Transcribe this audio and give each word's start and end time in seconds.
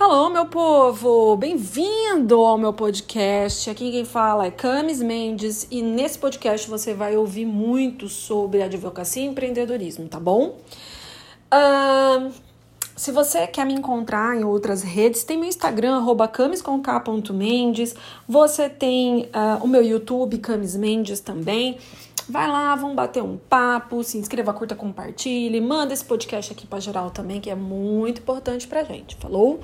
Alô, 0.00 0.30
meu 0.30 0.46
povo! 0.46 1.36
Bem-vindo 1.36 2.36
ao 2.36 2.56
meu 2.56 2.72
podcast. 2.72 3.68
Aqui 3.68 3.90
quem 3.90 4.04
fala 4.04 4.46
é 4.46 4.50
Camis 4.50 5.02
Mendes 5.02 5.66
e 5.72 5.82
nesse 5.82 6.16
podcast 6.16 6.70
você 6.70 6.94
vai 6.94 7.16
ouvir 7.16 7.44
muito 7.44 8.08
sobre 8.08 8.62
advocacia 8.62 9.24
e 9.24 9.26
empreendedorismo, 9.26 10.06
tá 10.06 10.20
bom? 10.20 10.56
Uh, 11.52 12.30
se 12.94 13.10
você 13.10 13.44
quer 13.48 13.66
me 13.66 13.74
encontrar 13.74 14.36
em 14.36 14.44
outras 14.44 14.84
redes, 14.84 15.24
tem 15.24 15.36
meu 15.36 15.48
Instagram, 15.48 16.00
camisconk.mendes. 16.32 17.96
Você 18.28 18.68
tem 18.68 19.22
uh, 19.22 19.64
o 19.64 19.66
meu 19.66 19.82
YouTube, 19.82 20.38
Camis 20.38 20.76
Mendes 20.76 21.18
também. 21.18 21.76
Vai 22.28 22.46
lá, 22.46 22.74
vamos 22.74 22.94
bater 22.94 23.22
um 23.22 23.38
papo, 23.38 24.04
se 24.04 24.18
inscreva, 24.18 24.52
curta, 24.52 24.74
compartilhe, 24.74 25.62
manda 25.62 25.94
esse 25.94 26.04
podcast 26.04 26.52
aqui 26.52 26.66
para 26.66 26.78
geral 26.78 27.10
também, 27.10 27.40
que 27.40 27.48
é 27.48 27.54
muito 27.54 28.20
importante 28.20 28.68
pra 28.68 28.84
gente, 28.84 29.16
falou? 29.16 29.60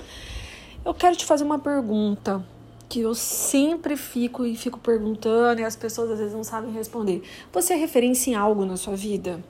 Eu 0.82 0.94
quero 0.94 1.14
te 1.14 1.26
fazer 1.26 1.44
uma 1.44 1.58
pergunta 1.58 2.42
que 2.88 3.00
eu 3.00 3.14
sempre 3.14 3.98
fico 3.98 4.46
e 4.46 4.56
fico 4.56 4.78
perguntando 4.78 5.60
e 5.60 5.64
as 5.64 5.76
pessoas 5.76 6.12
às 6.12 6.18
vezes 6.18 6.32
não 6.32 6.42
sabem 6.42 6.72
responder. 6.72 7.22
Você 7.52 7.74
é 7.74 7.76
referência 7.76 8.30
em 8.30 8.34
algo 8.34 8.64
na 8.64 8.78
sua 8.78 8.96
vida? 8.96 9.44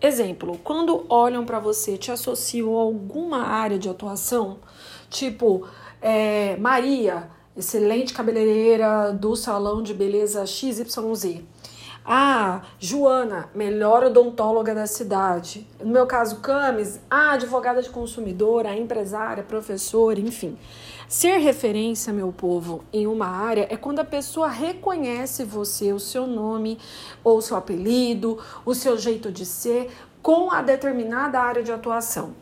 Exemplo, 0.00 0.56
quando 0.62 1.04
olham 1.08 1.44
para 1.44 1.58
você, 1.58 1.96
te 1.96 2.12
associam 2.12 2.78
a 2.78 2.82
alguma 2.82 3.42
área 3.44 3.76
de 3.76 3.88
atuação, 3.88 4.58
tipo 5.10 5.66
é, 6.00 6.56
Maria, 6.58 7.28
excelente 7.56 8.14
cabeleireira 8.14 9.12
do 9.12 9.34
salão 9.34 9.82
de 9.82 9.92
beleza 9.92 10.46
XYZ. 10.46 11.42
Ah, 12.04 12.62
Joana, 12.80 13.48
melhor 13.54 14.02
odontóloga 14.04 14.74
da 14.74 14.88
cidade. 14.88 15.66
No 15.80 15.92
meu 15.92 16.04
caso, 16.04 16.40
Camis, 16.40 16.98
ah, 17.08 17.32
advogada 17.32 17.80
de 17.80 17.90
consumidora, 17.90 18.74
empresária, 18.74 19.44
professora, 19.44 20.18
enfim. 20.18 20.58
Ser 21.06 21.36
referência, 21.36 22.12
meu 22.12 22.32
povo, 22.32 22.82
em 22.92 23.06
uma 23.06 23.26
área 23.26 23.68
é 23.70 23.76
quando 23.76 24.00
a 24.00 24.04
pessoa 24.04 24.48
reconhece 24.48 25.44
você, 25.44 25.92
o 25.92 26.00
seu 26.00 26.26
nome 26.26 26.78
ou 27.22 27.38
o 27.38 27.42
seu 27.42 27.56
apelido, 27.56 28.38
o 28.64 28.74
seu 28.74 28.98
jeito 28.98 29.30
de 29.30 29.46
ser 29.46 29.90
com 30.20 30.50
a 30.50 30.60
determinada 30.60 31.38
área 31.38 31.62
de 31.62 31.70
atuação. 31.70 32.34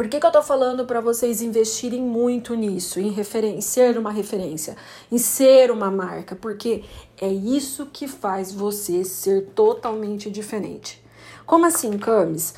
Por 0.00 0.08
que, 0.08 0.18
que 0.18 0.24
eu 0.24 0.32
tô 0.32 0.42
falando 0.42 0.86
para 0.86 0.98
vocês 0.98 1.42
investirem 1.42 2.00
muito 2.00 2.54
nisso, 2.54 2.98
em, 2.98 3.14
em 3.14 3.60
ser 3.60 3.98
uma 3.98 4.10
referência, 4.10 4.74
em 5.12 5.18
ser 5.18 5.70
uma 5.70 5.90
marca? 5.90 6.34
Porque 6.34 6.84
é 7.20 7.28
isso 7.28 7.84
que 7.84 8.08
faz 8.08 8.50
você 8.50 9.04
ser 9.04 9.48
totalmente 9.48 10.30
diferente. 10.30 11.04
Como 11.44 11.66
assim, 11.66 11.98
Camis? 11.98 12.54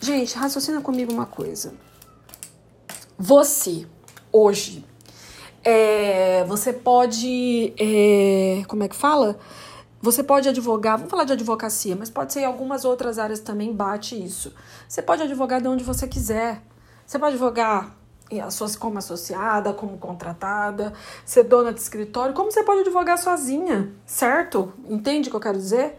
Gente, 0.00 0.38
raciocina 0.38 0.80
comigo 0.80 1.12
uma 1.12 1.26
coisa. 1.26 1.74
Você, 3.18 3.86
hoje, 4.32 4.82
é, 5.62 6.44
você 6.44 6.72
pode. 6.72 7.74
É, 7.78 8.62
como 8.66 8.84
é 8.84 8.88
que 8.88 8.96
fala? 8.96 9.38
Você 10.00 10.22
pode 10.22 10.48
advogar, 10.48 10.96
vamos 10.96 11.10
falar 11.10 11.24
de 11.24 11.34
advocacia, 11.34 11.94
mas 11.94 12.08
pode 12.08 12.32
ser 12.32 12.40
em 12.40 12.46
algumas 12.46 12.86
outras 12.86 13.18
áreas 13.18 13.40
também 13.40 13.70
bate 13.70 14.16
isso. 14.16 14.54
Você 14.88 15.02
pode 15.02 15.22
advogar 15.22 15.60
de 15.60 15.68
onde 15.68 15.84
você 15.84 16.08
quiser. 16.08 16.62
Você 17.06 17.18
pode 17.18 17.34
advogar 17.34 17.96
como 18.78 18.98
associada, 18.98 19.72
como 19.72 19.98
contratada, 19.98 20.92
ser 21.24 21.44
dona 21.44 21.72
de 21.72 21.80
escritório, 21.80 22.34
como 22.34 22.50
você 22.50 22.62
pode 22.64 22.80
advogar 22.80 23.18
sozinha, 23.18 23.92
certo? 24.04 24.72
Entende 24.88 25.28
o 25.28 25.30
que 25.30 25.36
eu 25.36 25.40
quero 25.40 25.56
dizer? 25.56 25.96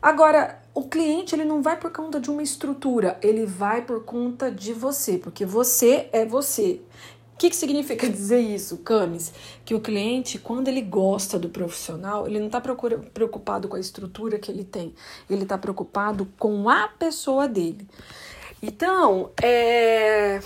Agora, 0.00 0.62
o 0.74 0.84
cliente 0.84 1.34
ele 1.34 1.44
não 1.44 1.60
vai 1.60 1.76
por 1.78 1.90
conta 1.90 2.18
de 2.20 2.30
uma 2.30 2.42
estrutura, 2.42 3.18
ele 3.22 3.44
vai 3.44 3.82
por 3.82 4.04
conta 4.04 4.50
de 4.50 4.72
você, 4.72 5.18
porque 5.18 5.44
você 5.44 6.08
é 6.12 6.24
você. 6.24 6.80
O 7.34 7.38
que, 7.38 7.50
que 7.50 7.56
significa 7.56 8.08
dizer 8.08 8.40
isso, 8.40 8.78
Camis? 8.78 9.32
Que 9.64 9.74
o 9.74 9.80
cliente, 9.80 10.38
quando 10.38 10.68
ele 10.68 10.80
gosta 10.80 11.38
do 11.38 11.50
profissional, 11.50 12.26
ele 12.26 12.38
não 12.38 12.46
está 12.46 12.60
preocupado 12.60 13.68
com 13.68 13.76
a 13.76 13.80
estrutura 13.80 14.38
que 14.38 14.50
ele 14.50 14.64
tem, 14.64 14.94
ele 15.28 15.42
está 15.42 15.58
preocupado 15.58 16.26
com 16.38 16.70
a 16.70 16.88
pessoa 16.88 17.46
dele. 17.46 17.86
Então, 18.68 19.30
é... 19.40 20.40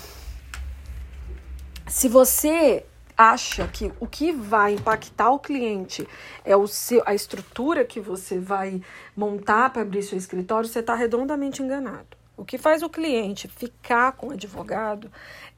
se 1.87 2.07
você 2.07 2.85
acha 3.17 3.67
que 3.67 3.91
o 3.99 4.05
que 4.05 4.31
vai 4.31 4.75
impactar 4.75 5.31
o 5.31 5.39
cliente 5.39 6.07
é 6.45 6.55
o 6.55 6.67
seu, 6.67 7.01
a 7.07 7.15
estrutura 7.15 7.83
que 7.83 7.99
você 7.99 8.37
vai 8.37 8.79
montar 9.17 9.71
para 9.71 9.81
abrir 9.81 10.03
seu 10.03 10.19
escritório, 10.19 10.69
você 10.69 10.81
está 10.81 10.93
redondamente 10.93 11.63
enganado. 11.63 12.15
O 12.37 12.45
que 12.45 12.59
faz 12.59 12.83
o 12.83 12.89
cliente 12.89 13.47
ficar 13.47 14.11
com 14.11 14.27
o 14.27 14.31
advogado 14.33 15.11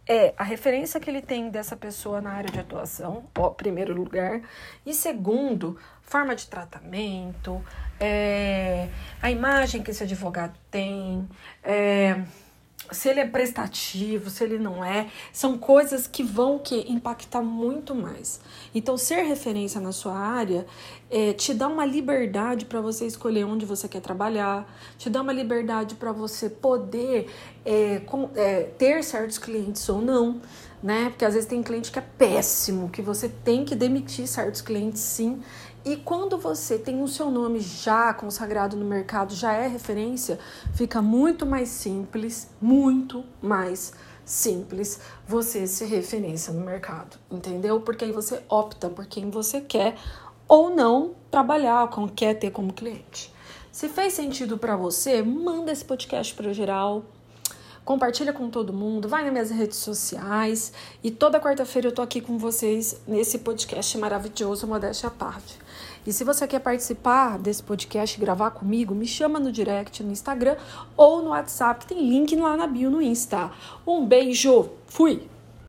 é 0.07 0.34
a 0.38 0.44
referência 0.44 1.01
que 1.01 1.09
ele 1.09 1.22
tem 1.22 1.50
dessa 1.50 1.75
pessoa 1.75 2.22
na 2.22 2.31
área 2.31 2.50
de 2.50 2.59
atuação, 2.59 3.25
ó, 3.38 3.50
primeiro 3.50 3.94
lugar, 3.94 4.41
e 4.85 4.94
segundo, 4.94 5.78
forma 6.01 6.34
de 6.34 6.47
tratamento, 6.47 7.63
é, 8.00 8.90
a 9.22 9.30
imagem 9.30 9.81
que 9.81 9.91
esse 9.91 10.03
advogado 10.03 10.57
tem, 10.69 11.28
é, 11.63 12.22
se 12.94 13.09
ele 13.09 13.20
é 13.20 13.28
prestativo, 13.28 14.30
se 14.30 14.44
ele 14.44 14.58
não 14.58 14.84
é, 14.84 15.08
são 15.31 15.58
coisas 15.58 16.08
que 16.08 16.24
vão 16.24 16.59
que 16.59 16.86
impactar 16.92 17.42
muito 17.42 17.94
mais. 17.94 18.40
Então, 18.74 18.98
ser 18.98 19.24
referência 19.24 19.81
na 19.81 19.92
sua 19.92 20.16
área 20.16 20.66
é, 21.09 21.34
te 21.34 21.54
dá 21.54 21.68
uma 21.68 21.86
liberdade 21.86 22.66
para 22.66 22.81
você 22.81 23.06
escolher 23.06 23.44
onde 23.46 23.66
você 23.66 23.88
quer 23.88 24.02
trabalhar, 24.02 24.66
te 24.98 25.09
dá 25.09 25.22
uma 25.22 25.34
liberdade 25.34 25.96
para 25.96 26.12
você 26.12 26.50
poder 26.50 27.30
é, 27.66 28.00
com, 28.00 28.30
é, 28.36 28.64
ter 28.78 29.04
certos 29.04 29.38
clientes 29.38 29.88
ou 29.90 30.02
não, 30.02 30.42
né? 30.84 31.10
Porque 31.10 31.24
às 31.24 31.34
vezes 31.34 31.48
tem 31.48 31.64
cliente 31.64 31.90
que 31.90 31.98
é 31.98 32.02
péssimo, 32.02 32.90
que 32.90 33.02
você 33.02 33.30
tem 33.30 33.64
que 33.64 33.74
demitir 33.74 34.28
certos 34.28 34.62
clientes 34.62 35.00
sim. 35.00 35.42
E 35.86 35.96
quando 35.96 36.38
você 36.38 36.78
tem 36.78 37.02
o 37.02 37.08
seu 37.08 37.32
nome 37.32 37.62
já 37.62 38.14
consagrado 38.14 38.76
no 38.76 38.86
mercado, 38.86 39.34
já 39.34 39.54
é 39.54 39.68
referência, 39.68 40.38
fica 40.74 41.02
muito 41.02 41.46
mais 41.46 41.70
simples, 41.70 42.50
muito 42.62 43.24
mais 43.42 43.94
simples 44.26 45.00
você 45.28 45.68
ser 45.68 45.86
referência 45.86 46.54
no 46.54 46.66
mercado, 46.66 47.18
entendeu? 47.32 47.82
Porque 47.82 48.06
aí 48.06 48.12
você 48.12 48.42
opta 48.50 48.90
por 48.90 49.06
quem 49.06 49.30
você 49.30 49.62
quer 49.62 49.96
ou 50.48 50.70
não 50.70 51.16
trabalhar, 51.32 51.90
com 51.90 52.08
quer 52.08 52.36
ter 52.36 52.52
como 52.52 52.74
cliente. 52.74 53.34
Se 53.72 53.90
fez 53.90 54.14
sentido 54.14 54.58
para 54.58 54.76
você, 54.76 55.22
manda 55.22 55.72
esse 55.72 55.84
podcast 55.84 56.34
para 56.36 56.54
geral, 56.54 57.04
compartilha 57.84 58.34
com 58.34 58.50
todo 58.50 58.74
mundo, 58.74 59.08
vai 59.08 59.24
nas 59.24 59.32
minhas 59.32 59.50
redes 59.52 59.78
sociais 59.78 60.72
e 61.04 61.12
toda 61.12 61.40
quarta-feira 61.40 61.88
eu 61.88 61.92
tô 61.92 62.02
aqui 62.02 62.22
com 62.22 62.38
vocês 62.38 63.02
nesse 63.08 63.40
podcast 63.40 63.98
maravilhoso 63.98 64.68
Modéstia 64.68 65.08
à 65.08 65.12
Parte. 65.12 65.60
E 66.06 66.12
se 66.12 66.24
você 66.24 66.46
quer 66.46 66.60
participar 66.60 67.40
desse 67.40 67.64
podcast, 67.64 68.20
gravar 68.20 68.52
comigo, 68.52 68.94
me 68.94 69.08
chama 69.08 69.40
no 69.40 69.52
direct 69.52 70.04
no 70.04 70.12
Instagram 70.12 70.58
ou 70.98 71.22
no 71.22 71.30
WhatsApp, 71.30 71.86
que 71.86 71.94
tem 71.94 72.10
link 72.10 72.36
lá 72.36 72.58
na 72.58 72.68
bio 72.68 72.92
no 72.92 73.02
Insta. 73.02 73.52
Um 73.88 74.06
beijo, 74.06 74.70
fui! 74.88 75.33